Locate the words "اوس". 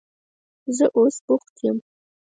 0.97-1.15